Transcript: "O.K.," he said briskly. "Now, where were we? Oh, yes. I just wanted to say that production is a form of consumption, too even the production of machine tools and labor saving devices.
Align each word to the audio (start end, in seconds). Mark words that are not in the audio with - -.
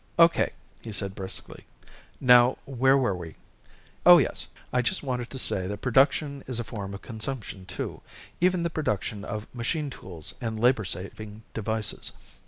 "O.K.," 0.17 0.49
he 0.81 0.91
said 0.91 1.13
briskly. 1.13 1.63
"Now, 2.19 2.57
where 2.65 2.97
were 2.97 3.13
we? 3.15 3.35
Oh, 4.03 4.17
yes. 4.17 4.47
I 4.73 4.81
just 4.81 5.03
wanted 5.03 5.29
to 5.29 5.37
say 5.37 5.67
that 5.67 5.81
production 5.83 6.43
is 6.47 6.59
a 6.59 6.63
form 6.63 6.95
of 6.95 7.03
consumption, 7.03 7.67
too 7.67 8.01
even 8.39 8.63
the 8.63 8.71
production 8.71 9.23
of 9.23 9.45
machine 9.53 9.91
tools 9.91 10.33
and 10.41 10.59
labor 10.59 10.85
saving 10.85 11.43
devices. 11.53 12.13